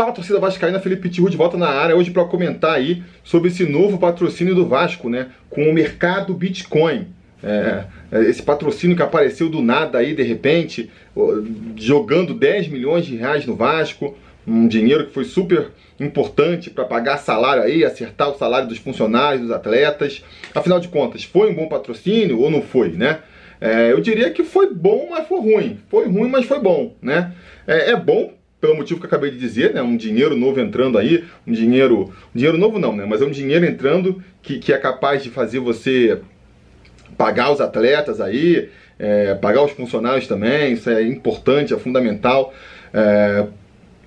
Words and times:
Fala 0.00 0.12
torcida 0.12 0.38
vascaína, 0.38 0.80
Felipe 0.80 1.10
Tiru 1.10 1.28
de 1.28 1.36
volta 1.36 1.58
na 1.58 1.68
área 1.68 1.94
hoje 1.94 2.10
para 2.10 2.24
comentar 2.24 2.72
aí 2.72 3.02
sobre 3.22 3.50
esse 3.50 3.66
novo 3.66 3.98
patrocínio 3.98 4.54
do 4.54 4.64
Vasco, 4.64 5.10
né, 5.10 5.26
com 5.50 5.68
o 5.68 5.74
mercado 5.74 6.32
Bitcoin. 6.32 7.08
É, 7.44 7.84
é 8.10 8.22
esse 8.22 8.42
patrocínio 8.42 8.96
que 8.96 9.02
apareceu 9.02 9.50
do 9.50 9.60
nada 9.60 9.98
aí 9.98 10.14
de 10.14 10.22
repente, 10.22 10.90
jogando 11.76 12.32
10 12.32 12.68
milhões 12.68 13.04
de 13.04 13.14
reais 13.14 13.44
no 13.44 13.54
Vasco, 13.54 14.16
um 14.46 14.66
dinheiro 14.66 15.06
que 15.06 15.12
foi 15.12 15.24
super 15.24 15.68
importante 16.00 16.70
para 16.70 16.86
pagar 16.86 17.18
salário 17.18 17.62
aí, 17.62 17.84
acertar 17.84 18.30
o 18.30 18.38
salário 18.38 18.68
dos 18.68 18.78
funcionários, 18.78 19.42
dos 19.42 19.50
atletas. 19.50 20.24
Afinal 20.54 20.80
de 20.80 20.88
contas, 20.88 21.24
foi 21.24 21.50
um 21.50 21.54
bom 21.54 21.68
patrocínio 21.68 22.40
ou 22.40 22.50
não 22.50 22.62
foi, 22.62 22.88
né? 22.92 23.18
É, 23.60 23.92
eu 23.92 24.00
diria 24.00 24.30
que 24.30 24.44
foi 24.44 24.72
bom, 24.72 25.08
mas 25.10 25.28
foi 25.28 25.40
ruim. 25.40 25.78
Foi 25.90 26.08
ruim, 26.08 26.30
mas 26.30 26.46
foi 26.46 26.58
bom, 26.58 26.96
né? 27.02 27.34
É, 27.66 27.90
é 27.90 27.96
bom 27.96 28.39
pelo 28.60 28.76
motivo 28.76 29.00
que 29.00 29.06
eu 29.06 29.08
acabei 29.08 29.30
de 29.30 29.38
dizer, 29.38 29.72
né? 29.72 29.82
Um 29.82 29.96
dinheiro 29.96 30.36
novo 30.36 30.60
entrando 30.60 30.98
aí, 30.98 31.24
um 31.46 31.52
dinheiro. 31.52 32.12
Um 32.34 32.38
dinheiro 32.38 32.58
novo 32.58 32.78
não, 32.78 32.94
né? 32.94 33.06
Mas 33.06 33.22
é 33.22 33.24
um 33.24 33.30
dinheiro 33.30 33.64
entrando 33.64 34.22
que, 34.42 34.58
que 34.58 34.72
é 34.72 34.78
capaz 34.78 35.22
de 35.22 35.30
fazer 35.30 35.60
você 35.60 36.20
pagar 37.16 37.50
os 37.52 37.60
atletas 37.60 38.20
aí, 38.20 38.68
é, 38.98 39.34
pagar 39.34 39.62
os 39.62 39.72
funcionários 39.72 40.26
também, 40.26 40.72
isso 40.72 40.90
é 40.90 41.02
importante, 41.02 41.72
é 41.72 41.78
fundamental. 41.78 42.52
É, 42.92 43.46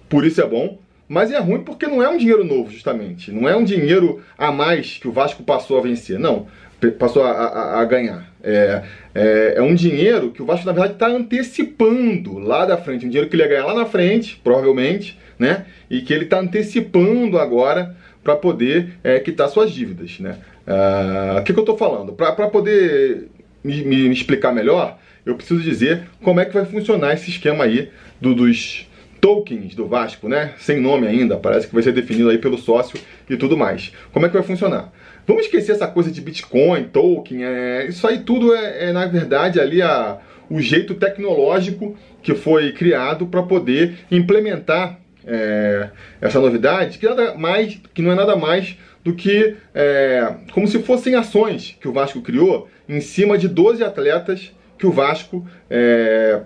por 0.08 0.26
isso 0.26 0.41
é 0.41 0.48
bom. 0.48 0.77
Mas 1.08 1.32
é 1.32 1.38
ruim 1.38 1.62
porque 1.62 1.85
não 1.85 2.02
é 2.02 2.08
um 2.08 2.18
dinheiro 2.18 2.44
novo, 2.44 2.72
justamente. 2.72 3.32
Não 3.32 3.48
é 3.48 3.55
um 3.55 3.63
dinheiro 3.63 4.22
a 4.38 4.52
mais 4.52 4.98
que 4.98 5.08
o 5.08 5.12
Vasco 5.12 5.44
passou 5.44 5.77
a 5.77 5.82
vencer. 5.82 6.18
Não 6.18 6.48
passou 6.92 7.23
a, 7.23 7.32
a, 7.32 7.82
a 7.82 7.86
ganhar. 7.86 8.32
É, 8.44 8.84
é, 9.16 9.54
é, 9.58 9.62
um 9.62 9.74
dinheiro 9.74 10.32
que 10.32 10.41
o 10.41 10.46
Vasco, 10.46 10.66
na 10.66 10.74
verdade, 10.74 10.94
está 10.94 11.08
antecipando 11.08 12.38
lá 12.40 12.66
da 12.66 12.78
frente. 12.78 13.05
Um 13.05 13.10
dinheiro 13.10 13.30
que 13.30 13.36
ele 13.36 13.44
ia 13.44 13.50
ganhar 13.50 13.66
lá 13.66 13.74
na 13.74 13.86
frente, 13.86 14.40
provavelmente, 14.44 15.18
né? 15.40 15.66
E 15.90 16.02
que 16.02 16.14
ele 16.14 16.26
está 16.26 16.40
antecipando 16.40 17.38
agora 17.38 17.96
para 18.24 18.36
poder 18.36 18.94
é, 19.04 19.20
quitar 19.20 19.49
suas 19.49 19.72
dívidas, 19.72 20.20
né? 20.20 20.38
Ah, 20.66 21.38
o 21.40 21.44
que, 21.44 21.54
que 21.54 21.60
eu 21.60 21.63
estou 21.63 21.77
falando? 21.77 22.13
Para 22.13 22.48
poder 22.48 23.27
me, 23.63 23.84
me, 23.84 24.12
explicar 24.12 24.54
melhor, 24.54 24.98
eu 25.26 25.35
preciso 25.35 25.62
dizer 25.62 26.04
como 26.22 26.40
é 26.40 26.46
que 26.46 26.54
vai 26.54 26.66
funcionar 26.66 27.13
esse 27.13 27.29
esquema 27.29 27.66
aí 27.66 27.90
do, 28.20 28.34
dos 28.34 28.88
tokens 29.20 29.76
do 29.76 29.88
Vasco, 29.88 30.27
né? 30.27 30.54
Sem 30.57 30.79
nome 30.79 31.07
ainda, 31.07 31.38
parece 31.38 31.68
que 31.68 31.74
vai 31.74 31.84
ser 31.84 31.94
definido 31.94 32.29
aí 32.29 32.38
pelo 32.38 32.57
sócio 32.57 33.00
e 33.29 33.38
tudo 33.38 33.57
mais. 33.57 33.91
Como 34.12 34.26
é 34.26 34.29
que 34.29 34.35
vai 34.35 34.44
funcionar? 34.44 34.91
Vamos 35.26 35.46
esquecer 35.46 35.71
essa 35.74 35.88
coisa 35.88 36.12
de 36.12 36.20
Bitcoin, 36.20 36.85
token, 36.85 37.46
é, 37.46 37.85
isso 37.88 38.05
aí 38.05 38.20
tudo 38.20 38.54
é, 38.54 38.90
é 38.90 38.91
na 38.91 39.05
verdade 39.05 39.60
ali 39.60 39.82
a, 39.82 40.18
o 40.49 40.60
jeito 40.60 40.96
tecnológico 40.96 41.96
que 42.21 42.35
foi 42.35 42.74
criado 42.74 43.27
para 43.27 43.44
poder 43.44 43.99
implementar 44.12 44.99
é, 45.26 45.90
essa 46.21 46.40
novidade, 46.40 46.98
que, 46.98 47.07
nada 47.07 47.35
mais, 47.35 47.79
que 47.94 48.01
não 48.01 48.12
é 48.12 48.16
nada 48.16 48.35
mais 48.35 48.77
do 49.04 49.13
que 49.13 49.55
é, 49.74 50.35
como 50.51 50.68
se 50.68 50.79
fossem 50.79 51.16
ações 51.16 51.77
que 51.79 51.88
o 51.88 51.94
Vasco 51.94 52.21
criou 52.21 52.70
em 52.88 53.01
cima 53.01 53.38
de 53.38 53.48
12 53.48 53.84
atletas 53.84 54.51
que 54.77 54.85
o 54.85 54.91
Vasco 54.91 55.46
é, 55.70 56.41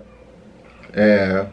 é, 0.93 1.45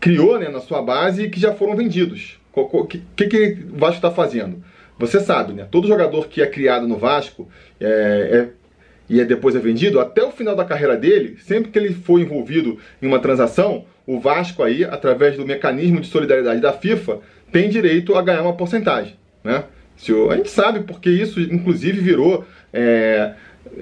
criou 0.00 0.38
né, 0.38 0.48
na 0.48 0.60
sua 0.60 0.82
base 0.82 1.24
e 1.24 1.30
que 1.30 1.38
já 1.38 1.52
foram 1.52 1.76
vendidos. 1.76 2.38
O 2.52 2.84
que, 2.84 3.02
que, 3.14 3.26
que 3.26 3.58
o 3.72 3.78
Vasco 3.78 3.96
está 3.96 4.10
fazendo? 4.10 4.62
Você 5.00 5.18
sabe, 5.18 5.54
né? 5.54 5.66
Todo 5.70 5.88
jogador 5.88 6.28
que 6.28 6.42
é 6.42 6.46
criado 6.46 6.86
no 6.86 6.96
Vasco 6.96 7.48
é, 7.80 7.86
é, 7.86 8.48
e 9.08 9.20
é 9.20 9.24
depois 9.24 9.56
é 9.56 9.58
vendido, 9.58 9.98
até 9.98 10.22
o 10.22 10.30
final 10.30 10.54
da 10.54 10.64
carreira 10.64 10.96
dele, 10.96 11.38
sempre 11.40 11.70
que 11.70 11.78
ele 11.78 11.94
for 11.94 12.20
envolvido 12.20 12.78
em 13.00 13.06
uma 13.06 13.18
transação, 13.18 13.84
o 14.06 14.20
Vasco 14.20 14.62
aí, 14.62 14.84
através 14.84 15.36
do 15.36 15.46
mecanismo 15.46 16.00
de 16.00 16.06
solidariedade 16.06 16.60
da 16.60 16.72
FIFA, 16.72 17.18
tem 17.50 17.68
direito 17.68 18.14
a 18.14 18.22
ganhar 18.22 18.42
uma 18.42 18.52
porcentagem, 18.52 19.16
né? 19.42 19.64
Se 19.96 20.12
a 20.30 20.36
gente 20.36 20.48
sabe 20.48 20.80
porque 20.80 21.10
isso, 21.10 21.40
inclusive, 21.40 22.00
virou 22.00 22.44
é, 22.72 23.34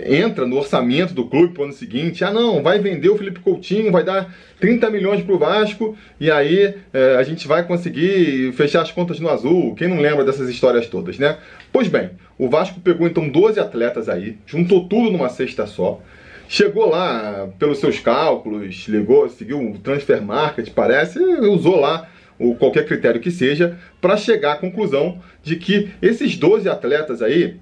entra 0.05 0.47
no 0.47 0.57
orçamento 0.57 1.15
do 1.15 1.27
clube 1.27 1.55
para 1.55 1.63
o 1.63 1.65
ano 1.65 1.73
seguinte, 1.73 2.25
ah 2.25 2.31
não, 2.31 2.63
vai 2.63 2.79
vender 2.79 3.09
o 3.09 3.17
Felipe 3.17 3.41
Coutinho, 3.41 3.91
vai 3.91 4.05
dar 4.05 4.35
30 4.61 4.91
milhões 4.91 5.23
para 5.23 5.35
o 5.35 5.39
Vasco 5.39 5.97
e 6.21 6.31
aí 6.31 6.75
é, 6.93 7.17
a 7.17 7.23
gente 7.23 7.49
vai 7.49 7.67
conseguir 7.67 8.53
fechar 8.53 8.83
as 8.83 8.91
contas 8.91 9.19
no 9.21 9.29
azul. 9.29 9.75
Quem 9.75 9.89
não 9.89 10.01
lembra 10.01 10.25
dessas 10.25 10.49
histórias 10.49 10.87
todas, 10.87 11.19
né? 11.19 11.39
Pois 11.73 11.89
bem, 11.89 12.11
o 12.37 12.49
Vasco 12.49 12.81
pegou 12.81 13.07
então 13.07 13.29
12 13.29 13.59
atletas 13.59 14.09
aí, 14.09 14.37
juntou 14.47 14.89
tudo 14.89 15.11
numa 15.11 15.29
cesta 15.29 15.67
só. 15.67 16.01
Chegou 16.49 16.89
lá 16.89 17.49
pelos 17.59 17.79
seus 17.79 18.01
cálculos, 18.01 18.89
ligou, 18.89 19.29
seguiu 19.29 19.61
o 19.61 19.79
transfer 19.79 20.23
market, 20.23 20.71
parece, 20.71 21.19
usou 21.19 21.79
lá 21.79 22.09
o 22.39 22.55
qualquer 22.55 22.87
critério 22.87 23.21
que 23.21 23.31
seja 23.31 23.77
para 24.01 24.17
chegar 24.17 24.53
à 24.53 24.57
conclusão 24.57 25.21
de 25.43 25.57
que 25.57 25.91
esses 26.01 26.37
12 26.37 26.69
atletas 26.69 27.21
aí 27.21 27.57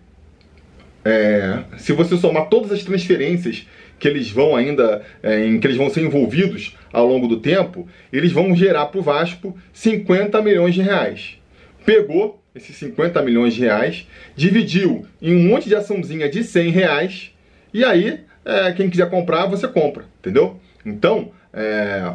é, 1.07 1.63
se 1.79 1.93
você 1.93 2.17
somar 2.17 2.49
todas 2.49 2.73
as 2.73 2.83
transferências 2.83 3.65
que 3.97 4.09
eles 4.09 4.29
vão 4.29 4.57
ainda, 4.57 5.03
é, 5.23 5.47
em 5.47 5.61
que 5.61 5.67
eles 5.69 5.77
vão 5.77 5.89
ser 5.89 6.03
envolvidos 6.03 6.77
ao 6.93 7.07
longo 7.07 7.29
do 7.29 7.39
tempo, 7.39 7.89
eles 8.13 8.33
vão 8.33 8.57
gerar 8.57 8.87
para 8.87 8.99
o 8.99 9.03
Vasco 9.03 9.57
50 9.73 10.43
milhões 10.43 10.75
de 10.75 10.83
reais. 10.83 11.39
Pegou 11.85 12.43
esses 12.57 12.75
50 12.77 13.23
milhões 13.23 13.55
de 13.55 13.61
reais, 13.61 14.09
dividiu 14.35 15.07
em 15.23 15.37
um 15.37 15.49
monte 15.49 15.69
de 15.69 15.77
açãozinha 15.77 16.29
de 16.29 16.43
100 16.43 16.71
reais, 16.71 17.31
e 17.73 17.85
aí, 17.85 18.21
é, 18.45 18.73
quem 18.73 18.91
quiser 18.91 19.09
comprar, 19.09 19.47
você 19.47 19.69
compra, 19.69 20.07
entendeu? 20.19 20.59
Então, 20.85 21.31
é, 21.53 22.15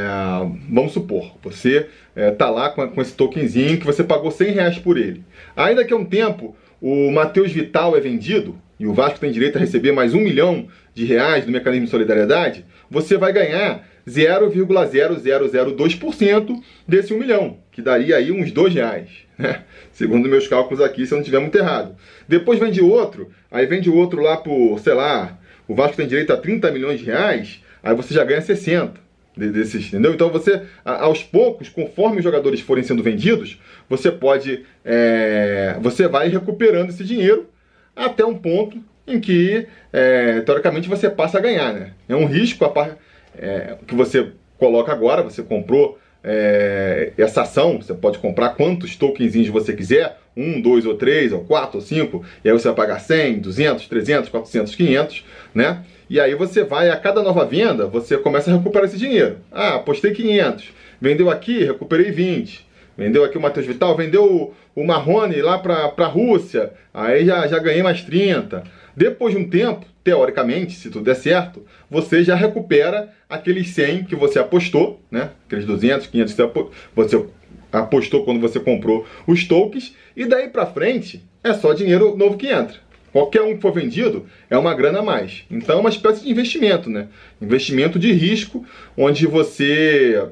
vamos 0.69 0.91
supor, 0.91 1.37
você 1.41 1.87
é, 2.15 2.31
tá 2.31 2.49
lá 2.49 2.69
com, 2.69 2.87
com 2.89 3.01
esse 3.01 3.13
tokenzinho 3.13 3.79
que 3.79 3.85
você 3.85 4.03
pagou 4.03 4.31
100 4.31 4.51
reais 4.51 4.77
por 4.77 4.97
ele. 4.97 5.23
Aí 5.55 5.73
daqui 5.75 5.93
a 5.93 5.97
um 5.97 6.05
tempo, 6.05 6.55
o 6.81 7.11
Matheus 7.11 7.51
Vital 7.51 7.95
é 7.95 7.99
vendido, 7.99 8.57
e 8.79 8.87
o 8.87 8.93
Vasco 8.93 9.19
tem 9.19 9.31
direito 9.31 9.57
a 9.57 9.59
receber 9.59 9.91
mais 9.91 10.13
um 10.13 10.21
milhão 10.21 10.67
de 10.93 11.03
reais 11.05 11.45
do 11.45 11.51
mecanismo 11.51 11.85
de 11.85 11.91
solidariedade, 11.91 12.63
você 12.89 13.17
vai 13.17 13.33
ganhar 13.33 13.85
0,0002% 14.07 16.63
desse 16.87 17.13
1 17.13 17.19
milhão, 17.19 17.57
que 17.79 17.81
daria 17.81 18.17
aí 18.17 18.29
uns 18.29 18.51
2 18.51 18.73
reais, 18.73 19.07
né? 19.37 19.63
Segundo 19.93 20.27
meus 20.27 20.47
cálculos 20.47 20.83
aqui, 20.83 21.05
se 21.05 21.13
eu 21.13 21.15
não 21.15 21.21
estiver 21.21 21.39
muito 21.39 21.57
errado. 21.57 21.95
Depois 22.27 22.59
vende 22.59 22.81
outro, 22.81 23.31
aí 23.49 23.65
vende 23.65 23.89
outro 23.89 24.21
lá 24.21 24.37
por, 24.37 24.79
sei 24.79 24.93
lá, 24.93 25.37
o 25.67 25.73
Vasco 25.73 25.95
tem 25.95 26.07
direito 26.07 26.33
a 26.33 26.37
30 26.37 26.71
milhões 26.71 26.99
de 26.99 27.05
reais, 27.05 27.63
aí 27.81 27.95
você 27.95 28.13
já 28.13 28.23
ganha 28.23 28.41
60 28.41 28.99
desses, 29.35 29.87
entendeu? 29.87 30.13
Então 30.13 30.29
você, 30.29 30.61
aos 30.83 31.23
poucos, 31.23 31.69
conforme 31.69 32.17
os 32.17 32.23
jogadores 32.23 32.59
forem 32.59 32.83
sendo 32.83 33.01
vendidos, 33.01 33.57
você 33.89 34.11
pode, 34.11 34.65
é, 34.83 35.77
você 35.81 36.07
vai 36.07 36.27
recuperando 36.27 36.89
esse 36.89 37.05
dinheiro 37.05 37.47
até 37.95 38.25
um 38.25 38.35
ponto 38.35 38.77
em 39.07 39.19
que, 39.21 39.65
é, 39.93 40.41
teoricamente, 40.41 40.89
você 40.89 41.09
passa 41.09 41.37
a 41.37 41.41
ganhar, 41.41 41.73
né? 41.73 41.93
É 42.09 42.15
um 42.15 42.25
risco 42.25 42.65
a 42.65 42.69
par, 42.69 42.97
é, 43.37 43.77
que 43.87 43.95
você 43.95 44.33
coloca 44.57 44.91
agora, 44.91 45.23
você 45.23 45.41
comprou 45.41 45.97
é, 46.23 47.13
essa 47.17 47.41
ação, 47.41 47.81
você 47.81 47.93
pode 47.93 48.19
comprar 48.19 48.49
quantos 48.49 48.95
tokenzinhos 48.95 49.49
você 49.49 49.73
quiser, 49.73 50.17
um, 50.35 50.61
dois 50.61 50.85
ou 50.85 50.95
três, 50.95 51.31
ou 51.31 51.43
quatro 51.43 51.79
ou 51.79 51.81
cinco, 51.81 52.23
e 52.43 52.49
aí 52.49 52.53
você 52.53 52.67
vai 52.67 52.75
pagar 52.75 52.99
100, 52.99 53.39
200, 53.39 53.87
300, 53.87 54.29
400, 54.29 54.75
500, 54.75 55.25
né? 55.53 55.83
E 56.09 56.19
aí 56.19 56.33
você 56.35 56.63
vai, 56.63 56.89
a 56.89 56.97
cada 56.97 57.21
nova 57.21 57.45
venda, 57.45 57.85
você 57.85 58.17
começa 58.17 58.51
a 58.51 58.57
recuperar 58.57 58.87
esse 58.87 58.97
dinheiro. 58.97 59.37
Ah, 59.51 59.75
apostei 59.75 60.11
500, 60.11 60.69
vendeu 60.99 61.29
aqui, 61.29 61.63
recuperei 61.63 62.11
20. 62.11 62.67
Vendeu 62.97 63.23
aqui 63.23 63.37
o 63.37 63.41
Matheus 63.41 63.65
Vital, 63.65 63.95
vendeu 63.95 64.25
o, 64.25 64.53
o 64.75 64.85
Marrone 64.85 65.41
lá 65.41 65.57
para 65.57 65.93
a 65.97 66.05
Rússia, 66.05 66.73
aí 66.93 67.25
já, 67.25 67.47
já 67.47 67.57
ganhei 67.57 67.81
mais 67.81 68.01
30. 68.01 68.61
Depois 68.93 69.33
de 69.33 69.39
um 69.39 69.49
tempo, 69.49 69.85
teoricamente, 70.09 70.73
se 70.73 70.89
tudo 70.89 71.05
der 71.05 71.15
certo, 71.15 71.63
você 71.87 72.23
já 72.23 72.33
recupera 72.33 73.13
aqueles 73.29 73.69
100 73.69 74.05
que 74.05 74.15
você 74.15 74.39
apostou, 74.39 74.99
né? 75.11 75.29
Aqueles 75.45 75.65
200, 75.65 76.07
500 76.07 76.33
que 76.33 76.49
você 76.95 77.25
apostou 77.71 78.25
quando 78.25 78.39
você 78.39 78.59
comprou 78.59 79.05
os 79.27 79.47
tokens, 79.47 79.95
e 80.17 80.25
daí 80.25 80.49
para 80.49 80.65
frente 80.65 81.23
é 81.43 81.53
só 81.53 81.73
dinheiro 81.73 82.17
novo 82.17 82.37
que 82.37 82.47
entra. 82.47 82.77
Qualquer 83.11 83.43
um 83.43 83.55
que 83.55 83.61
for 83.61 83.71
vendido 83.71 84.25
é 84.49 84.57
uma 84.57 84.73
grana 84.73 84.99
a 84.99 85.03
mais. 85.03 85.45
Então 85.49 85.77
é 85.77 85.79
uma 85.79 85.89
espécie 85.89 86.23
de 86.23 86.31
investimento, 86.31 86.89
né? 86.89 87.07
Investimento 87.39 87.99
de 87.99 88.11
risco, 88.11 88.65
onde 88.97 89.27
você 89.27 90.27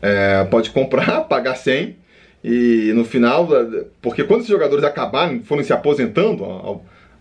é, 0.00 0.44
pode 0.44 0.70
comprar, 0.70 1.22
pagar 1.26 1.56
100 1.56 1.96
e 2.44 2.92
no 2.94 3.04
final, 3.04 3.48
porque 4.00 4.22
quando 4.22 4.40
esses 4.40 4.52
jogadores 4.52 4.84
acabarem, 4.84 5.42
forem 5.42 5.64
se 5.64 5.72
aposentando, 5.72 6.44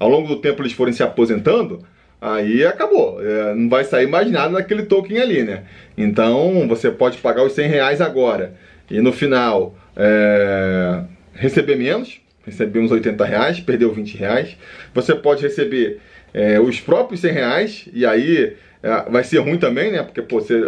ao 0.04 0.10
longo 0.10 0.28
do 0.28 0.36
tempo 0.36 0.62
eles 0.62 0.74
forem 0.74 0.94
se 0.94 1.02
aposentando, 1.02 1.82
aí 2.22 2.66
acabou. 2.66 3.26
É, 3.26 3.56
não 3.56 3.70
vai 3.70 3.86
sair 3.86 4.06
mais 4.06 4.30
nada 4.30 4.56
daquele 4.56 4.84
token 4.84 5.18
ali, 5.18 5.44
né? 5.44 5.64
Então 5.98 6.68
você 6.68 6.92
pode 6.92 7.20
pagar 7.20 7.44
os 7.44 7.54
100 7.54 7.68
reais 7.70 8.02
agora 8.02 8.54
e 8.92 9.00
no 9.00 9.14
final 9.14 9.76
é, 9.96 11.04
receber 11.34 11.78
menos, 11.78 12.20
receber 12.46 12.80
uns 12.80 12.92
80 12.92 13.24
reais, 13.24 13.60
perdeu 13.62 13.94
20 13.94 14.18
reais. 14.18 14.58
Você 14.94 15.16
pode 15.16 15.42
receber 15.42 16.02
é, 16.34 16.60
os 16.60 16.82
próprios 16.82 17.22
100 17.22 17.32
reais 17.32 17.86
e 17.94 18.06
aí 18.06 18.58
é, 18.84 19.10
vai 19.10 19.24
ser 19.24 19.38
ruim 19.38 19.58
também, 19.58 19.90
né? 19.90 20.04
Porque 20.04 20.22
pô, 20.22 20.42
você 20.42 20.62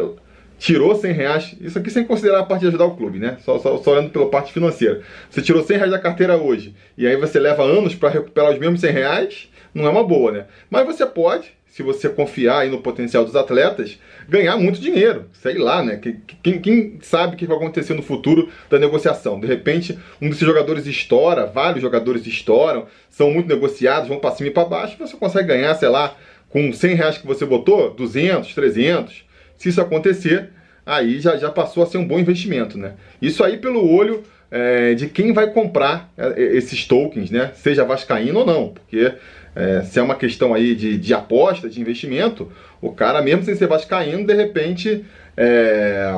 tirou 0.57 0.95
100 0.95 1.11
reais, 1.11 1.55
isso 1.59 1.77
aqui 1.77 1.89
sem 1.89 2.03
considerar 2.03 2.39
a 2.39 2.43
parte 2.43 2.61
de 2.61 2.67
ajudar 2.67 2.85
o 2.85 2.95
clube, 2.95 3.19
né? 3.19 3.37
Só, 3.43 3.59
só, 3.59 3.77
só 3.77 3.91
olhando 3.91 4.09
pela 4.09 4.29
parte 4.29 4.53
financeira. 4.53 5.01
Você 5.29 5.41
tirou 5.41 5.63
100 5.63 5.77
reais 5.77 5.91
da 5.91 5.99
carteira 5.99 6.37
hoje 6.37 6.75
e 6.97 7.05
aí 7.05 7.15
você 7.15 7.39
leva 7.39 7.63
anos 7.63 7.95
para 7.95 8.09
recuperar 8.09 8.51
os 8.51 8.59
mesmos 8.59 8.79
100 8.81 8.91
reais, 8.91 9.49
não 9.73 9.85
é 9.85 9.89
uma 9.89 10.03
boa, 10.03 10.31
né? 10.31 10.45
Mas 10.69 10.85
você 10.85 11.05
pode, 11.05 11.51
se 11.67 11.83
você 11.83 12.07
confiar 12.07 12.59
aí 12.59 12.69
no 12.69 12.81
potencial 12.81 13.25
dos 13.25 13.35
atletas, 13.35 13.99
ganhar 14.29 14.55
muito 14.57 14.79
dinheiro. 14.79 15.25
Sei 15.33 15.57
lá, 15.57 15.83
né? 15.83 15.99
Quem, 16.41 16.61
quem 16.61 16.97
sabe 17.01 17.35
o 17.35 17.37
que 17.37 17.45
vai 17.45 17.57
acontecer 17.57 17.93
no 17.93 18.01
futuro 18.01 18.49
da 18.69 18.79
negociação? 18.79 19.39
De 19.39 19.45
repente, 19.45 19.99
um 20.21 20.29
desses 20.29 20.45
jogadores 20.45 20.87
estoura, 20.87 21.45
vários 21.45 21.81
jogadores 21.81 22.25
estouram, 22.25 22.87
são 23.09 23.29
muito 23.29 23.49
negociados, 23.49 24.07
vão 24.07 24.19
para 24.19 24.31
cima 24.31 24.49
e 24.49 24.53
para 24.53 24.63
baixo, 24.63 24.97
você 24.97 25.17
consegue 25.17 25.49
ganhar, 25.49 25.75
sei 25.75 25.89
lá, 25.89 26.15
com 26.47 26.71
100 26.71 26.95
reais 26.95 27.17
que 27.17 27.27
você 27.27 27.45
botou, 27.45 27.93
200, 27.93 28.55
300. 28.55 29.24
Se 29.57 29.69
isso 29.69 29.81
acontecer, 29.81 30.49
aí 30.85 31.19
já, 31.19 31.37
já 31.37 31.49
passou 31.49 31.83
a 31.83 31.85
ser 31.85 31.97
um 31.97 32.07
bom 32.07 32.19
investimento, 32.19 32.77
né? 32.77 32.93
Isso 33.21 33.43
aí 33.43 33.57
pelo 33.57 33.89
olho 33.89 34.23
é, 34.51 34.93
de 34.93 35.07
quem 35.07 35.33
vai 35.33 35.51
comprar 35.51 36.11
é, 36.17 36.39
esses 36.55 36.85
tokens, 36.85 37.31
né? 37.31 37.51
Seja 37.55 37.83
vascaíno 37.83 38.39
ou 38.39 38.45
não, 38.45 38.69
porque 38.69 39.13
é, 39.55 39.81
se 39.81 39.99
é 39.99 40.01
uma 40.01 40.15
questão 40.15 40.53
aí 40.53 40.75
de, 40.75 40.97
de 40.97 41.13
aposta, 41.13 41.69
de 41.69 41.79
investimento, 41.81 42.51
o 42.81 42.91
cara 42.91 43.21
mesmo 43.21 43.43
sem 43.43 43.55
ser 43.55 43.67
vascaíno, 43.67 44.25
de 44.25 44.33
repente 44.33 45.05
é, 45.35 46.11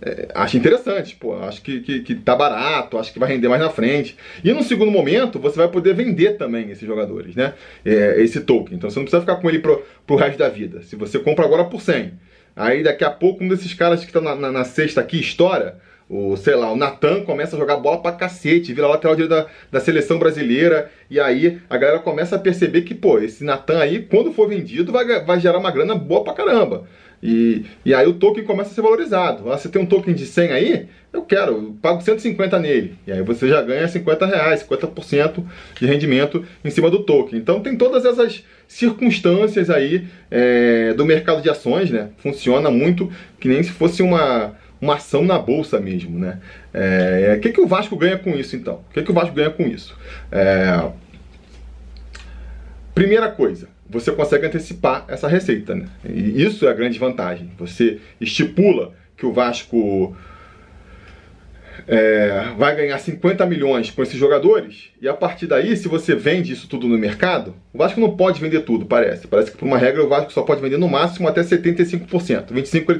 é, 0.00 0.28
acha 0.34 0.56
interessante, 0.56 1.16
pô, 1.16 1.34
acho 1.36 1.60
que, 1.60 1.80
que, 1.80 2.00
que 2.00 2.14
tá 2.14 2.34
barato, 2.36 2.98
acho 2.98 3.12
que 3.12 3.18
vai 3.18 3.28
render 3.28 3.48
mais 3.48 3.60
na 3.60 3.70
frente. 3.70 4.16
E 4.44 4.52
no 4.52 4.62
segundo 4.62 4.90
momento, 4.90 5.38
você 5.38 5.56
vai 5.56 5.68
poder 5.68 5.94
vender 5.94 6.36
também 6.36 6.70
esses 6.70 6.86
jogadores, 6.86 7.34
né? 7.34 7.54
É, 7.84 8.20
esse 8.22 8.40
token. 8.40 8.76
Então 8.76 8.88
você 8.88 8.98
não 8.98 9.04
precisa 9.04 9.20
ficar 9.20 9.36
com 9.36 9.48
ele 9.48 9.58
pro, 9.58 9.82
pro 10.06 10.16
resto 10.16 10.38
da 10.38 10.48
vida. 10.48 10.82
Se 10.82 10.94
você 10.94 11.18
compra 11.18 11.44
agora 11.44 11.64
por 11.64 11.80
100, 11.80 12.12
aí 12.54 12.82
daqui 12.82 13.04
a 13.04 13.10
pouco 13.10 13.42
um 13.42 13.48
desses 13.48 13.74
caras 13.74 14.04
que 14.04 14.12
tá 14.12 14.20
na, 14.20 14.34
na, 14.34 14.52
na 14.52 14.64
cesta 14.64 15.00
aqui 15.00 15.18
estoura, 15.18 15.80
o, 16.08 16.36
sei 16.36 16.54
lá, 16.54 16.72
o 16.72 16.76
Natan 16.76 17.22
começa 17.22 17.54
a 17.54 17.58
jogar 17.58 17.76
bola 17.76 18.00
pra 18.00 18.12
cacete, 18.12 18.72
vira 18.72 18.86
lateral 18.86 19.14
direito 19.14 19.30
da, 19.30 19.46
da 19.70 19.80
seleção 19.80 20.18
brasileira, 20.18 20.90
e 21.10 21.20
aí 21.20 21.60
a 21.68 21.76
galera 21.76 21.98
começa 21.98 22.36
a 22.36 22.38
perceber 22.38 22.82
que, 22.82 22.94
pô, 22.94 23.18
esse 23.18 23.44
Natan 23.44 23.78
aí, 23.78 24.02
quando 24.02 24.32
for 24.32 24.48
vendido, 24.48 24.90
vai, 24.90 25.22
vai 25.22 25.38
gerar 25.38 25.58
uma 25.58 25.70
grana 25.70 25.94
boa 25.94 26.24
pra 26.24 26.32
caramba. 26.32 26.86
E, 27.22 27.64
e 27.84 27.92
aí 27.92 28.06
o 28.06 28.14
token 28.14 28.44
começa 28.44 28.70
a 28.70 28.74
ser 28.74 28.82
valorizado. 28.82 29.50
Ah, 29.50 29.58
você 29.58 29.68
tem 29.68 29.82
um 29.82 29.86
token 29.86 30.14
de 30.14 30.24
100 30.24 30.52
aí? 30.52 30.88
Eu 31.12 31.22
quero, 31.22 31.52
eu 31.52 31.76
pago 31.80 32.00
150 32.00 32.58
nele. 32.58 32.94
E 33.06 33.12
aí 33.12 33.22
você 33.22 33.48
já 33.48 33.62
ganha 33.62 33.88
50 33.88 34.26
reais, 34.26 34.62
50% 34.62 35.42
de 35.80 35.86
rendimento 35.86 36.44
em 36.64 36.70
cima 36.70 36.90
do 36.90 37.02
token. 37.02 37.38
Então 37.38 37.60
tem 37.60 37.76
todas 37.76 38.04
essas 38.04 38.44
circunstâncias 38.66 39.70
aí 39.70 40.06
é, 40.30 40.92
do 40.94 41.04
mercado 41.04 41.42
de 41.42 41.48
ações, 41.48 41.90
né? 41.90 42.10
Funciona 42.18 42.70
muito 42.70 43.10
que 43.40 43.48
nem 43.48 43.62
se 43.62 43.70
fosse 43.70 44.02
uma, 44.02 44.54
uma 44.80 44.96
ação 44.96 45.24
na 45.24 45.38
bolsa 45.38 45.80
mesmo, 45.80 46.18
né? 46.18 46.38
É, 46.72 47.34
o 47.36 47.40
que, 47.40 47.50
que 47.50 47.60
o 47.60 47.66
Vasco 47.66 47.96
ganha 47.96 48.18
com 48.18 48.30
isso, 48.36 48.54
então? 48.54 48.84
O 48.90 48.92
que, 48.92 49.02
que 49.02 49.10
o 49.10 49.14
Vasco 49.14 49.34
ganha 49.34 49.50
com 49.50 49.64
isso? 49.64 49.96
É, 50.30 50.88
primeira 52.94 53.30
coisa, 53.30 53.68
você 53.88 54.12
consegue 54.12 54.46
antecipar 54.46 55.04
essa 55.08 55.28
receita. 55.28 55.74
Né? 55.74 55.86
E 56.04 56.42
isso 56.42 56.66
é 56.66 56.70
a 56.70 56.74
grande 56.74 56.98
vantagem. 56.98 57.50
Você 57.58 57.98
estipula 58.20 58.92
que 59.16 59.26
o 59.26 59.32
Vasco 59.32 60.16
é, 61.86 62.52
vai 62.56 62.76
ganhar 62.76 62.98
50 62.98 63.44
milhões 63.46 63.90
com 63.90 64.02
esses 64.02 64.18
jogadores, 64.18 64.90
e 65.00 65.08
a 65.08 65.14
partir 65.14 65.46
daí, 65.46 65.76
se 65.76 65.88
você 65.88 66.14
vende 66.14 66.52
isso 66.52 66.68
tudo 66.68 66.86
no 66.86 66.98
mercado, 66.98 67.54
o 67.72 67.78
Vasco 67.78 68.00
não 68.00 68.16
pode 68.16 68.40
vender 68.40 68.60
tudo, 68.60 68.84
parece. 68.84 69.26
Parece 69.26 69.50
que 69.50 69.56
por 69.56 69.64
uma 69.64 69.78
regra 69.78 70.04
o 70.04 70.08
Vasco 70.08 70.32
só 70.32 70.42
pode 70.42 70.60
vender 70.60 70.76
no 70.76 70.88
máximo 70.88 71.26
até 71.26 71.42
75%. 71.42 72.52
25%, 72.52 72.90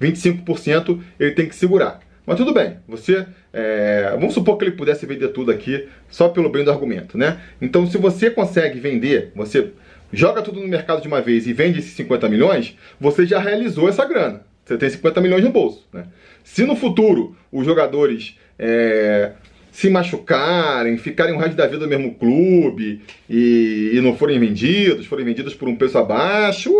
ele, 0.00 0.12
25% 0.12 1.00
ele 1.20 1.30
tem 1.32 1.46
que 1.48 1.54
segurar. 1.54 2.00
Mas 2.26 2.36
tudo 2.36 2.52
bem, 2.52 2.76
você. 2.86 3.26
É, 3.52 4.10
vamos 4.12 4.32
supor 4.32 4.56
que 4.56 4.64
ele 4.64 4.72
pudesse 4.72 5.04
vender 5.04 5.28
tudo 5.28 5.50
aqui 5.50 5.88
só 6.08 6.28
pelo 6.28 6.48
bem 6.48 6.64
do 6.64 6.70
argumento, 6.70 7.18
né? 7.18 7.40
Então, 7.60 7.86
se 7.86 7.98
você 7.98 8.30
consegue 8.30 8.78
vender, 8.78 9.32
você 9.34 9.72
joga 10.12 10.42
tudo 10.42 10.60
no 10.60 10.68
mercado 10.68 11.00
de 11.00 11.08
uma 11.08 11.20
vez 11.20 11.46
e 11.46 11.52
vende 11.52 11.78
esses 11.78 11.92
50 11.94 12.28
milhões, 12.28 12.76
você 13.00 13.24
já 13.26 13.38
realizou 13.38 13.88
essa 13.88 14.04
grana. 14.04 14.42
Você 14.64 14.76
tem 14.76 14.90
50 14.90 15.20
milhões 15.20 15.42
no 15.42 15.50
bolso. 15.50 15.86
Né? 15.92 16.04
Se 16.44 16.64
no 16.64 16.76
futuro 16.76 17.36
os 17.50 17.64
jogadores 17.64 18.36
é, 18.58 19.32
se 19.72 19.88
machucarem, 19.88 20.96
ficarem 20.98 21.34
o 21.34 21.38
resto 21.38 21.56
da 21.56 21.66
vida 21.66 21.84
no 21.84 21.88
mesmo 21.88 22.14
clube 22.14 23.00
e, 23.28 23.92
e, 23.94 24.00
não 24.00 24.14
forem 24.16 24.38
vendidos, 24.38 25.06
forem 25.06 25.24
vendidos 25.24 25.54
por 25.54 25.66
um 25.66 25.74
preço 25.74 25.98
abaixo, 25.98 26.70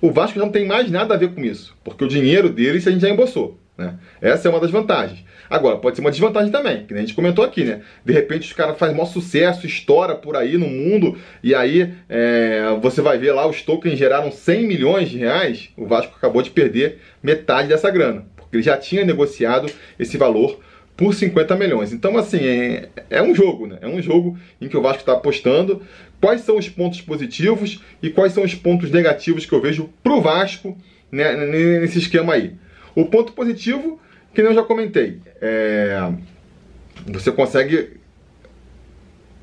o 0.00 0.12
Vasco 0.12 0.38
já 0.38 0.44
não 0.44 0.52
tem 0.52 0.66
mais 0.66 0.90
nada 0.90 1.14
a 1.14 1.18
ver 1.18 1.34
com 1.34 1.44
isso, 1.44 1.76
porque 1.84 2.04
o 2.04 2.08
dinheiro 2.08 2.48
deles 2.48 2.86
a 2.86 2.90
gente 2.90 3.02
já 3.02 3.10
embolsou. 3.10 3.58
Né? 3.76 3.98
Essa 4.20 4.48
é 4.48 4.50
uma 4.50 4.60
das 4.60 4.70
vantagens. 4.70 5.24
Agora, 5.50 5.78
pode 5.78 5.96
ser 5.96 6.00
uma 6.00 6.12
desvantagem 6.12 6.52
também, 6.52 6.86
que 6.86 6.94
a 6.94 6.98
gente 6.98 7.12
comentou 7.12 7.44
aqui, 7.44 7.64
né? 7.64 7.80
De 8.04 8.12
repente 8.12 8.46
os 8.46 8.52
caras 8.52 8.78
fazem 8.78 8.94
maior 8.94 9.08
sucesso, 9.08 9.66
estoura 9.66 10.14
por 10.14 10.36
aí 10.36 10.56
no 10.56 10.68
mundo, 10.68 11.18
e 11.42 11.56
aí 11.56 11.92
é, 12.08 12.78
você 12.80 13.02
vai 13.02 13.18
ver 13.18 13.32
lá, 13.32 13.48
os 13.48 13.60
tokens 13.60 13.98
geraram 13.98 14.30
100 14.30 14.66
milhões 14.68 15.10
de 15.10 15.18
reais, 15.18 15.70
o 15.76 15.86
Vasco 15.86 16.14
acabou 16.16 16.40
de 16.40 16.50
perder 16.50 17.00
metade 17.20 17.66
dessa 17.66 17.90
grana, 17.90 18.24
porque 18.36 18.56
ele 18.56 18.62
já 18.62 18.76
tinha 18.76 19.04
negociado 19.04 19.68
esse 19.98 20.16
valor 20.16 20.60
por 20.96 21.14
50 21.14 21.56
milhões. 21.56 21.92
Então, 21.92 22.16
assim, 22.16 22.38
é, 22.44 22.88
é 23.08 23.22
um 23.22 23.34
jogo, 23.34 23.66
né? 23.66 23.78
É 23.80 23.88
um 23.88 24.00
jogo 24.00 24.38
em 24.60 24.68
que 24.68 24.76
o 24.76 24.82
Vasco 24.82 25.00
está 25.00 25.14
apostando. 25.14 25.82
Quais 26.20 26.42
são 26.42 26.58
os 26.58 26.68
pontos 26.68 27.00
positivos 27.00 27.82
e 28.02 28.10
quais 28.10 28.34
são 28.34 28.44
os 28.44 28.54
pontos 28.54 28.90
negativos 28.90 29.46
que 29.46 29.52
eu 29.54 29.62
vejo 29.62 29.88
pro 30.02 30.20
Vasco 30.20 30.76
né, 31.10 31.34
nesse 31.80 31.98
esquema 31.98 32.34
aí? 32.34 32.52
O 32.94 33.06
ponto 33.06 33.32
positivo, 33.32 33.98
que 34.34 34.40
eu 34.40 34.54
já 34.54 34.62
comentei, 34.62 35.18
é, 35.40 36.12
você 37.06 37.32
consegue 37.32 38.00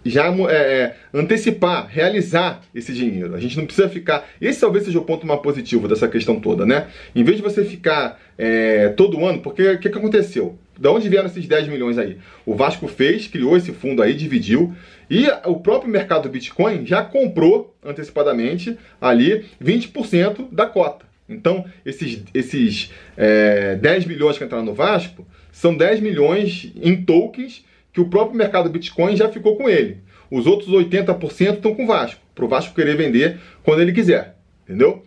já 0.10 0.28
é, 0.50 0.54
é, 0.54 0.96
antecipar, 1.14 1.88
realizar 1.88 2.62
esse 2.74 2.94
dinheiro. 2.94 3.36
A 3.36 3.40
gente 3.40 3.58
não 3.58 3.66
precisa 3.66 3.90
ficar. 3.90 4.28
Esse 4.40 4.62
talvez 4.62 4.86
seja 4.86 5.00
o 5.00 5.04
ponto 5.04 5.28
mais 5.28 5.42
positivo 5.42 5.88
dessa 5.88 6.08
questão 6.08 6.40
toda, 6.40 6.66
né? 6.66 6.88
Em 7.16 7.24
vez 7.24 7.38
de 7.38 7.44
você 7.44 7.64
ficar 7.64 8.20
é, 8.38 8.90
todo 8.90 9.24
ano, 9.26 9.42
porque 9.42 9.72
o 9.72 9.80
que, 9.80 9.90
que 9.90 9.98
aconteceu? 9.98 10.58
Da 10.80 10.92
onde 10.92 11.10
vieram 11.10 11.28
esses 11.28 11.46
10 11.46 11.68
milhões 11.68 11.98
aí? 11.98 12.18
O 12.46 12.56
Vasco 12.56 12.88
fez, 12.88 13.28
criou 13.28 13.58
esse 13.58 13.72
fundo 13.72 14.02
aí, 14.02 14.14
dividiu, 14.14 14.74
e 15.10 15.28
o 15.46 15.56
próprio 15.56 15.92
mercado 15.92 16.24
do 16.24 16.30
Bitcoin 16.30 16.86
já 16.86 17.04
comprou 17.04 17.76
antecipadamente 17.84 18.78
ali 19.02 19.46
20% 19.62 20.48
da 20.52 20.68
cota. 20.68 21.07
Então, 21.30 21.66
esses, 21.86 22.24
esses 22.34 22.92
é, 23.16 23.76
10 23.76 24.06
milhões 24.06 24.38
que 24.38 24.44
entraram 24.44 24.66
no 24.66 24.74
Vasco 24.74 25.28
são 25.52 25.76
10 25.76 26.00
milhões 26.00 26.72
em 26.82 27.04
tokens 27.04 27.66
que 27.92 28.00
o 28.00 28.08
próprio 28.08 28.38
mercado 28.38 28.70
Bitcoin 28.70 29.16
já 29.16 29.30
ficou 29.30 29.58
com 29.58 29.68
ele. 29.68 29.98
Os 30.30 30.46
outros 30.46 30.70
80% 30.70 31.56
estão 31.56 31.74
com 31.74 31.84
o 31.84 31.88
Vasco, 31.88 32.22
para 32.36 32.46
o 32.46 32.48
Vasco 32.48 32.76
querer 32.76 32.96
vender 32.96 33.40
quando 33.64 33.82
ele 33.82 33.92
quiser, 33.92 34.36
entendeu? 34.64 35.04